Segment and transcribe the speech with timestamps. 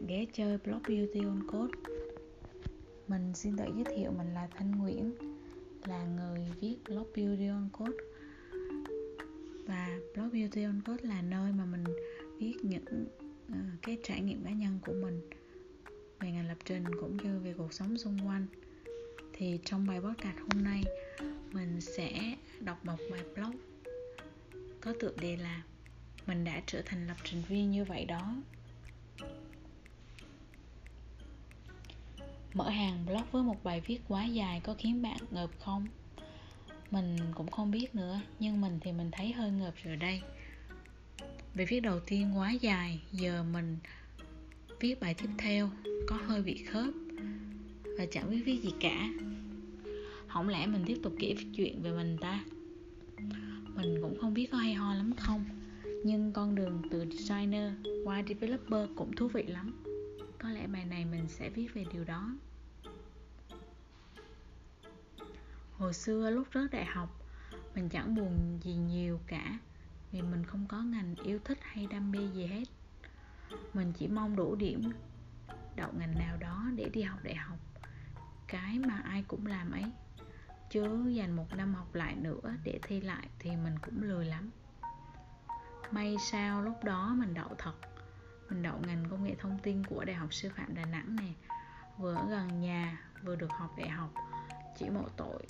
[0.00, 1.72] bạn ghé chơi blog Beauty on Code.
[3.08, 5.14] Mình xin tự giới thiệu mình là Thanh Nguyễn
[5.86, 7.96] Là người viết blog Beauty on Code.
[9.66, 11.84] Và blog Beauty on Code là nơi mà mình
[12.38, 13.06] viết những
[13.48, 15.20] uh, cái trải nghiệm cá nhân của mình
[16.20, 18.46] Về ngành lập trình cũng như về cuộc sống xung quanh.
[19.32, 20.84] Thì trong bài podcast hôm nay
[21.52, 23.56] Mình sẽ đọc một bài blog
[24.80, 25.62] Có tựa đề là
[26.26, 28.36] Mình đã trở thành lập trình viên như vậy đó.
[32.54, 35.86] Mở hàng blog với một bài viết quá dài có khiến bạn ngợp không?
[36.90, 40.22] Mình cũng không biết nữa, nhưng mình thì mình thấy hơi ngợp rồi đây.
[41.54, 43.78] Bài viết đầu tiên quá dài, giờ mình
[44.80, 45.70] viết bài tiếp theo
[46.06, 46.94] có hơi bị khớp
[47.98, 49.08] và chẳng biết viết gì cả.
[50.28, 52.44] Không lẽ mình tiếp tục kể chuyện về mình ta?
[53.74, 55.44] Mình cũng không biết có hay ho lắm không,
[56.04, 57.72] nhưng con đường từ designer
[58.04, 59.84] qua developer cũng thú vị lắm
[60.42, 60.99] có lẽ bài này
[61.30, 62.30] sẽ viết về điều đó.
[65.78, 67.08] Hồi xưa lúc rớt đại học,
[67.74, 69.58] mình chẳng buồn gì nhiều cả
[70.12, 72.64] vì mình không có ngành yêu thích hay đam mê gì hết.
[73.74, 74.92] Mình chỉ mong đủ điểm,
[75.76, 77.58] đậu ngành nào đó để đi học đại học.
[78.48, 79.84] Cái mà ai cũng làm ấy,
[80.70, 84.50] chứ dành một năm học lại nữa để thi lại thì mình cũng lười lắm.
[85.90, 87.74] May sao lúc đó mình đậu thật
[88.50, 91.32] mình đậu ngành công nghệ thông tin của Đại học Sư phạm Đà Nẵng nè.
[91.98, 94.14] Vừa ở gần nhà, vừa được học đại học.
[94.78, 95.42] Chỉ một tội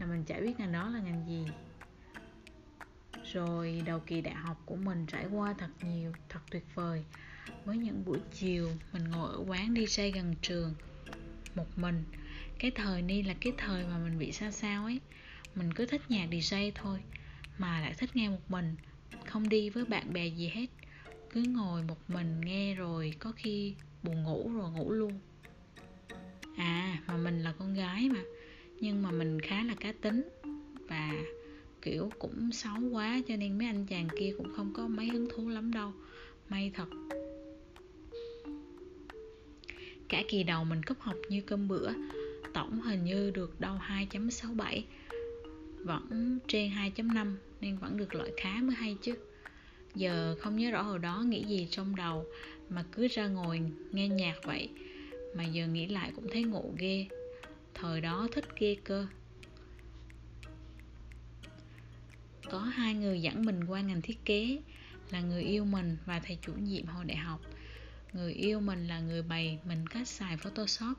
[0.00, 1.46] là mình chả biết ngành đó là ngành gì.
[3.32, 7.04] Rồi đầu kỳ đại học của mình trải qua thật nhiều, thật tuyệt vời.
[7.64, 10.74] Với những buổi chiều mình ngồi ở quán đi xe gần trường
[11.54, 12.04] Một mình.
[12.58, 15.00] Cái thời ni là cái thời mà mình bị sao sao ấy.
[15.54, 17.00] Mình cứ thích nhạc DJ thôi
[17.58, 18.76] Mà lại thích nghe một mình
[19.26, 20.66] Không đi với bạn bè gì hết
[21.32, 25.12] cứ ngồi một mình nghe rồi có khi buồn ngủ rồi ngủ luôn.
[26.56, 28.20] À mà mình là con gái mà.
[28.80, 30.28] Nhưng mà mình khá là cá tính.
[30.88, 31.12] Và,
[31.82, 35.28] kiểu, cũng xấu quá cho nên mấy anh chàng kia cũng không có mấy hứng
[35.34, 35.92] thú lắm đâu.
[36.48, 36.88] May thật.
[40.08, 41.90] Cả kỳ đầu mình cấp học như cơm bữa,
[42.54, 44.82] tổng hình như được đâu 2.67
[45.84, 49.14] vẫn trên 2.5 nên vẫn được loại khá mới hay chứ
[49.94, 52.24] giờ không nhớ rõ hồi đó nghĩ gì trong đầu,
[52.68, 53.60] mà cứ ra ngồi
[53.92, 54.70] nghe nhạc vậy.
[55.34, 57.06] Mà giờ nghĩ lại cũng thấy ngộ ghê.
[57.74, 59.06] Thời đó thích ghê cơ.
[62.50, 64.58] Có hai người dẫn mình qua ngành thiết kế,
[65.10, 67.40] là người yêu mình và thầy chủ nhiệm hồi đại học.
[68.12, 70.98] Người yêu mình là người bày mình cách xài photoshop,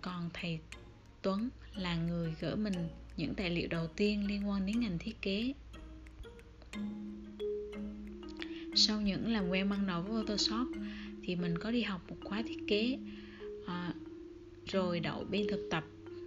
[0.00, 0.60] còn thầy
[1.22, 5.22] tuấn là người gửi mình những tài liệu đầu tiên liên quan đến ngành thiết
[5.22, 5.52] kế
[8.78, 10.68] sau những làm quen ban đầu với Photoshop
[11.22, 12.98] thì mình có đi học một khóa thiết kế
[13.66, 13.92] à,
[14.66, 15.84] rồi đậu biên thực tập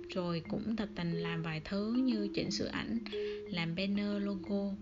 [0.09, 2.99] rồi cũng tập tình làm vài thứ như chỉnh sửa ảnh
[3.49, 4.73] làm banner logo.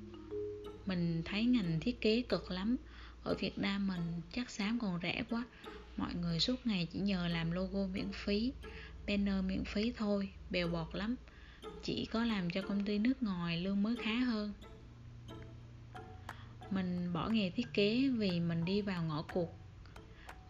[0.85, 2.75] Mình thấy ngành thiết kế cực lắm.
[3.23, 5.43] Ở Việt Nam mình chắc xám còn rẻ quá.
[5.97, 8.51] Mọi người suốt ngày chỉ nhờ làm logo miễn phí
[9.07, 11.15] banner miễn phí thôi bèo bọt lắm.
[11.83, 14.53] Chỉ có làm cho công ty nước ngoài lương mới khá hơn
[16.71, 19.47] mình bỏ nghề thiết kế vì mình đi vào ngõ cụt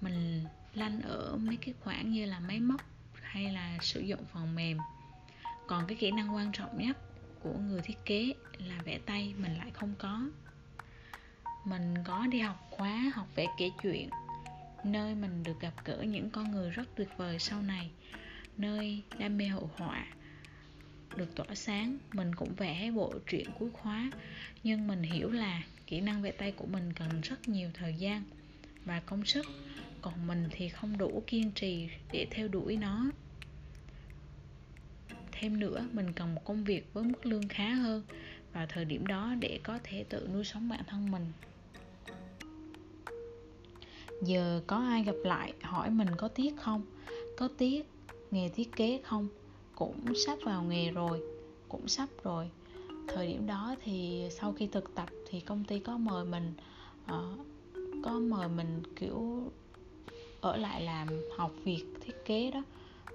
[0.02, 2.81] mình lanh ở mấy cái khoản như là máy móc
[3.22, 4.78] hay là sử dụng phần mềm.
[5.68, 6.97] Còn cái kỹ năng quan trọng nhất
[7.44, 10.30] của người thiết kế là vẽ tay mình lại không có.
[11.66, 14.09] Mình có đi học khóa, học vẽ kể chuyện,
[14.84, 17.90] nơi mình được gặp gỡ những con người rất tuyệt vời sau này,
[18.57, 20.06] nơi đam mê hội họa
[21.16, 21.97] được tỏa sáng.
[22.13, 24.12] Mình cũng vẽ bộ truyện cuối khóa,
[24.63, 28.23] nhưng mình hiểu là kỹ năng vẽ tay của mình cần rất nhiều thời gian
[28.85, 29.45] và công sức,
[30.01, 33.11] còn mình thì không đủ kiên trì để theo đuổi nó.
[35.31, 38.03] Thêm nữa, mình cần một công việc với mức lương khá hơn
[38.53, 41.25] vào thời điểm đó để có thể tự nuôi sống bản thân mình.
[44.24, 46.86] Giờ có ai gặp lại hỏi mình có tiếc không?
[47.38, 47.83] Có tiếc,
[48.31, 49.27] nghề thiết kế không?
[49.75, 51.21] Cũng sắp vào nghề rồi,
[51.69, 52.50] cũng sắp rồi
[53.13, 56.53] thời điểm đó thì sau khi thực tập thì công ty có mời mình
[57.03, 57.39] uh,
[58.03, 59.51] có mời mình kiểu
[60.41, 61.07] ở lại làm
[61.38, 62.63] học việc thiết kế đó.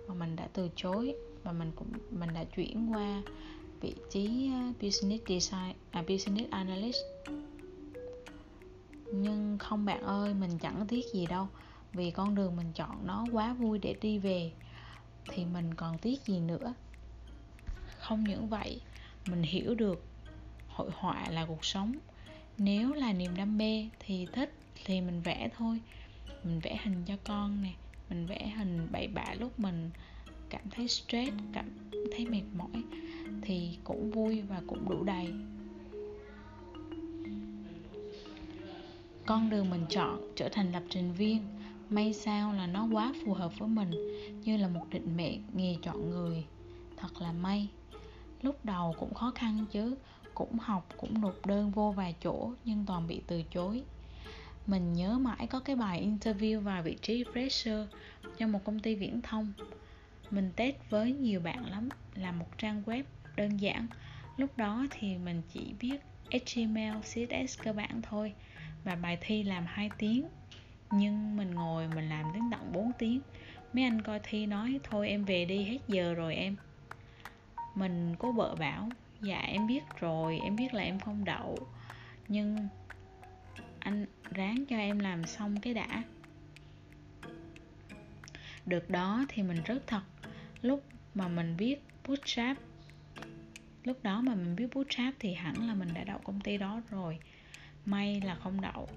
[0.09, 3.23] Mà mình đã từ chối và mình cũng mình đã chuyển qua
[3.81, 6.99] vị trí ờ, business design à business analyst.
[9.13, 11.49] Nhưng không bạn ơi mình chẳng tiếc gì đâu.
[11.93, 14.53] Vì con đường mình chọn nó quá vui để đi về
[15.29, 16.75] thì mình còn tiếc gì nữa.
[17.99, 18.81] Không những vậy
[19.31, 20.05] mình hiểu được
[20.69, 21.95] hội họa là cuộc sống.
[22.59, 24.53] Nếu là niềm đam mê thì thích
[24.85, 25.81] thì mình vẽ thôi.
[26.45, 27.73] Mình vẽ hình cho con nè,
[28.11, 29.91] mình vẽ hình bậy bạ lúc mình
[30.51, 31.71] cảm thấy stress, cảm
[32.17, 32.83] thấy mệt mỏi
[33.43, 35.33] thì cũng vui và cũng đủ đầy.
[39.27, 41.43] Con đường mình chọn trở thành lập trình viên,
[41.91, 43.91] may sao là nó quá phù hợp với mình,
[44.45, 46.45] như là một định mệnh nghề chọn người.
[46.97, 47.69] Thật là may
[48.43, 49.97] lúc đầu cũng khó khăn chứ
[50.35, 53.83] cũng học cũng nộp đơn vô vài chỗ nhưng toàn bị từ chối.
[54.67, 57.87] Mình nhớ mãi có cái bài interview vào vị trí fresher
[58.39, 59.53] cho một công ty viễn thông.
[60.31, 63.03] Mình test với nhiều bạn lắm là một trang web
[63.37, 63.87] đơn giản.
[64.37, 66.01] Lúc đó thì mình chỉ biết
[66.31, 68.33] HTML, CSS cơ bản thôi
[68.85, 70.25] và bài thi làm 2 tiếng.
[70.91, 73.21] Nhưng mình ngồi mình làm đến tận 4 tiếng.
[73.73, 76.57] Mấy anh coi thi nói thôi em về đi hết giờ rồi em
[77.75, 78.89] mình cô vợ bảo
[79.21, 81.59] dạ em biết rồi, em biết là em không đậu,
[82.29, 82.69] nhưng
[83.79, 86.03] anh ráng cho em làm xong cái đã.
[88.67, 90.03] Được đó thì mình rất thật.
[90.63, 90.85] Lúc
[91.15, 92.57] mà mình biết bootstrap,
[93.85, 96.81] lúc đó mà mình biết bootstrap thì hẳn là mình đã đậu công ty đó
[96.91, 97.19] rồi.
[97.87, 98.89] May là không đậu.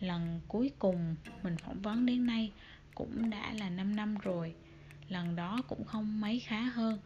[0.00, 2.52] Lần cuối cùng mình phỏng vấn đến nay
[2.94, 4.54] cũng đã là 5 năm rồi.
[5.08, 6.98] Lần đó cũng không mấy khá hơn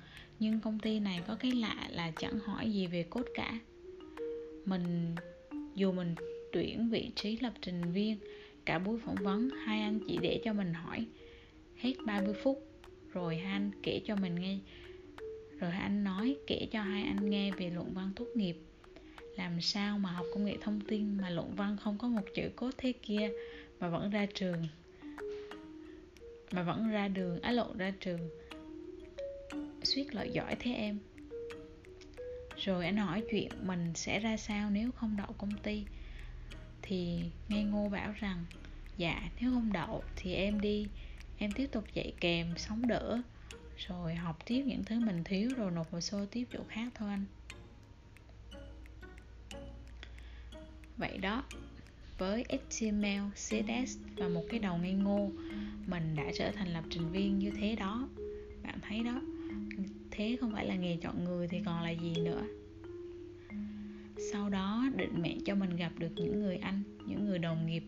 [0.43, 3.59] nhưng công ty này có cái lạ là chẳng hỏi gì về cốt cả.
[4.65, 5.15] Mình,
[5.75, 6.15] dù mình
[6.53, 8.19] tuyển vị trí lập trình viên,
[8.65, 11.07] cả buổi phỏng vấn, hai anh chỉ để cho mình hỏi
[11.77, 12.59] hết 30 phút.
[13.13, 14.59] Rồi hai anh kể cho mình nghe.
[15.61, 18.57] Rồi hai anh nói, kể cho hai anh nghe về luận văn tốt nghiệp.
[19.37, 22.51] Làm sao mà học công nghệ thông tin mà luận văn không có một chữ
[22.57, 23.31] cốt thế kia
[23.81, 24.67] mà vẫn ra trường?
[26.53, 28.21] Mà vẫn ra đường à, á lộn ra trường
[29.83, 30.99] suýt lợi giỏi thế em.
[32.57, 35.85] Rồi anh hỏi chuyện mình sẽ ra sao nếu không đậu công ty.
[36.83, 38.45] Thì nghe ngô bảo rằng
[38.97, 40.87] dạ nếu không đậu thì em đi
[41.39, 43.23] em tiếp tục dạy kèm sống đỡ.
[43.89, 47.09] Rồi học tiếp những thứ mình thiếu rồi nộp hồ sơ tiếp chỗ khác thôi
[47.11, 47.25] anh.
[50.97, 51.45] Vậy đó
[52.19, 55.31] với HTML, CSS và một cái đầu ngây ngô
[55.87, 58.09] mình đã trở thành lập trình viên như thế đó.
[58.63, 59.21] Bạn thấy đó
[60.13, 62.43] thế không phải là nghề chọn người thì còn là gì nữa.
[64.33, 67.83] Sau đó định mệnh cho mình gặp được những người anh những người đồng nghiệp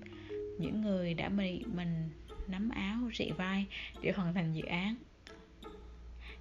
[0.58, 2.10] những người đã bị mình
[2.48, 3.66] nắm áo rị vai
[4.02, 4.96] để hoàn thành dự án.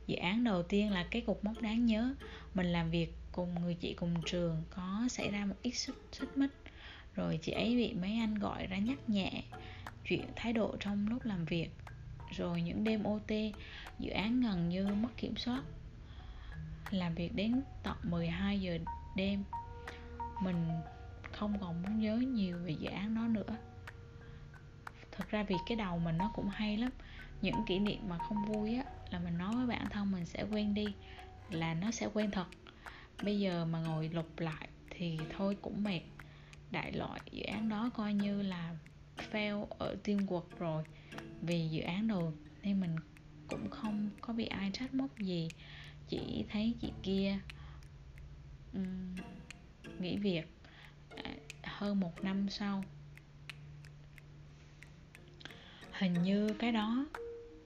[0.07, 2.15] Dự án đầu tiên là cái cục mốc đáng nhớ
[2.53, 6.37] mình làm việc cùng người chị cùng trường có xảy ra một ít xích, xích
[6.37, 6.51] mích.
[7.15, 9.43] Rồi chị ấy bị mấy anh gọi ra nhắc nhẹ
[10.05, 11.69] chuyện thái độ trong lúc làm việc
[12.37, 13.31] rồi những đêm OT
[13.99, 15.63] dự án gần như mất kiểm soát.
[16.91, 18.77] Làm việc đến tận 12 giờ
[19.15, 19.43] đêm,
[20.41, 20.67] mình
[21.31, 23.55] không còn muốn nhớ nhiều về dự án đó nữa.
[25.11, 26.91] Thật ra vì cái đầu mình nó cũng hay lắm,
[27.41, 30.45] những kỷ niệm mà không vui á, là mình nói với bản thân mình sẽ
[30.51, 30.85] quên đi,
[31.49, 32.45] là nó sẽ quên thật.
[33.23, 36.01] Bây giờ mà ngồi lục lại thì thôi cũng mệt.
[36.71, 38.75] Đại loại dự án đó coi như là
[39.31, 40.83] fail ở teamwork rồi
[41.41, 42.33] vì dự án đầu
[42.63, 42.95] nên mình
[43.47, 45.47] cũng không có bị ai trách móc gì
[46.07, 47.39] chỉ thấy chị kia
[48.73, 49.15] um,
[49.99, 50.45] nghỉ việc
[51.23, 51.31] à,
[51.63, 52.83] hơn một năm sau.
[55.91, 57.05] Hình như cái đó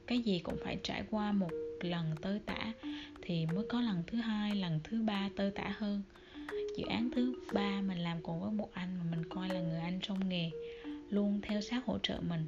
[0.08, 2.74] cái gì cũng phải trải qua một lần tơi tả
[3.22, 6.04] thì mới có lần thứ hai lần thứ ba tơi tả hơn.
[6.78, 9.80] Dự án thứ ba mình làm cùng với một anh mà mình coi là người
[9.80, 10.52] anh trong nghề
[11.10, 12.48] luôn theo sát hỗ trợ mình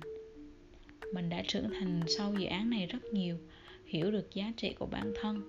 [1.13, 3.37] mình đã trưởng thành sau dự án này rất nhiều.
[3.85, 5.41] Hiểu được giá trị của bản thân.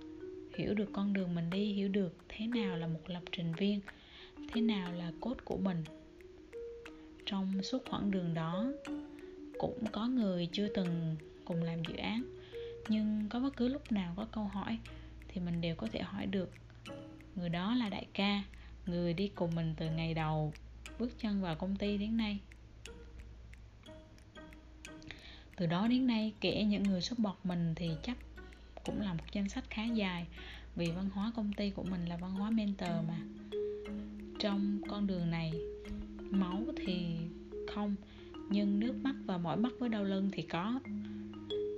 [0.57, 3.81] Hiểu được con đường mình đi, hiểu được thế nào là một lập trình viên,
[4.53, 5.85] thế nào là cốt của mình.
[7.27, 8.73] Trong suốt khoảng đường đó,
[9.59, 12.23] cũng có người chưa từng cùng làm dự án,
[12.89, 14.79] nhưng có bất cứ lúc nào có câu hỏi
[15.29, 16.51] thì mình đều có thể hỏi được.
[17.37, 18.43] Người đó là đại ca,
[18.87, 20.53] người đi cùng mình từ ngày đầu,
[20.99, 22.39] bước chân vào công ty đến nay.
[25.61, 28.17] Từ đó đến nay, kể những người support mình thì chắc
[28.85, 30.27] cũng là một danh sách khá dài,
[30.77, 33.19] vì văn hóa công ty của mình là văn hóa mentor mà.
[34.39, 35.53] Trong con đường này,
[36.31, 37.17] máu thì
[37.75, 37.95] không,
[38.49, 40.81] nhưng nước mắt và mỏi mắt với đau lưng thì có.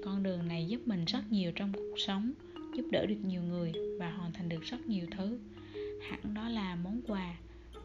[0.04, 2.32] Con đường này giúp mình rất nhiều trong cuộc sống,
[2.76, 5.38] giúp đỡ được nhiều người và hoàn thành được rất nhiều thứ.
[6.10, 7.36] Hẳn đó là món quà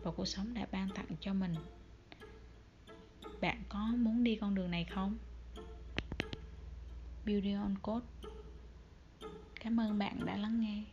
[0.03, 1.55] và cuộc sống đã ban tặng cho mình.
[3.41, 5.17] Bạn có muốn đi con đường này không?
[7.27, 8.05] Beauty on Code.
[9.59, 10.83] Cảm ơn bạn đã lắng nghe.